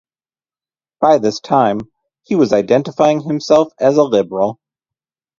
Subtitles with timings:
[0.99, 1.81] By this time,
[2.23, 4.59] he was identifying himself as a Liberal.